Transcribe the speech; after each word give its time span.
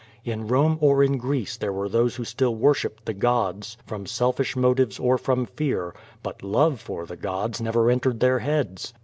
In 0.25 0.47
Bome 0.47 0.79
or 0.81 1.03
in 1.03 1.19
Greece 1.19 1.57
there 1.57 1.71
were 1.71 1.87
those 1.87 2.15
who 2.15 2.23
still 2.25 2.55
worshipped 2.55 3.05
the 3.05 3.13
gods 3.13 3.77
from 3.85 4.07
selfish 4.07 4.55
motives 4.55 4.97
or 4.97 5.19
from 5.19 5.45
fear; 5.45 5.93
but 6.23 6.41
love 6.41 6.81
for 6.81 7.05
the 7.05 7.15
gods 7.15 7.61
never 7.61 7.91
entered 7.91 8.19
their 8.19 8.39
heads. 8.39 8.95